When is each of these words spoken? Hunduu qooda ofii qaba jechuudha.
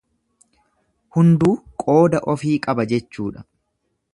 Hunduu 1.17 1.51
qooda 1.83 2.23
ofii 2.35 2.57
qaba 2.67 2.87
jechuudha. 2.95 3.45